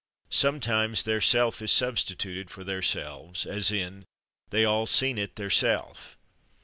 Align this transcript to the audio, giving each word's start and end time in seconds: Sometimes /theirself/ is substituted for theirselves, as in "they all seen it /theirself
Sometimes 0.31 1.03
/theirself/ 1.03 1.61
is 1.61 1.71
substituted 1.71 2.49
for 2.49 2.63
theirselves, 2.63 3.45
as 3.45 3.71
in 3.71 4.05
"they 4.49 4.65
all 4.65 4.87
seen 4.87 5.19
it 5.19 5.35
/theirself 5.35 6.15